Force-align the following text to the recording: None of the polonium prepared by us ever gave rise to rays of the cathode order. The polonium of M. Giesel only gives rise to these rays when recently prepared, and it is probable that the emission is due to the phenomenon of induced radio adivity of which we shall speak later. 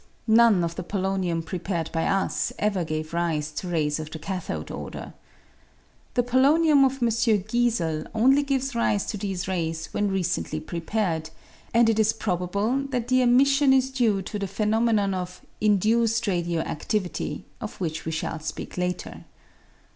None 0.25 0.63
of 0.63 0.73
the 0.77 0.83
polonium 0.83 1.45
prepared 1.45 1.91
by 1.91 2.05
us 2.07 2.51
ever 2.57 2.83
gave 2.83 3.13
rise 3.13 3.51
to 3.51 3.67
rays 3.67 3.99
of 3.99 4.09
the 4.09 4.17
cathode 4.17 4.71
order. 4.71 5.13
The 6.15 6.23
polonium 6.23 6.83
of 6.83 7.03
M. 7.03 7.09
Giesel 7.09 8.07
only 8.15 8.41
gives 8.41 8.73
rise 8.73 9.05
to 9.05 9.17
these 9.19 9.47
rays 9.47 9.89
when 9.93 10.09
recently 10.09 10.59
prepared, 10.59 11.29
and 11.71 11.87
it 11.87 11.99
is 11.99 12.13
probable 12.13 12.79
that 12.89 13.09
the 13.09 13.21
emission 13.21 13.73
is 13.73 13.91
due 13.91 14.23
to 14.23 14.39
the 14.39 14.47
phenomenon 14.47 15.13
of 15.13 15.41
induced 15.61 16.25
radio 16.25 16.63
adivity 16.63 17.43
of 17.61 17.79
which 17.79 18.03
we 18.03 18.11
shall 18.11 18.39
speak 18.39 18.79
later. 18.79 19.25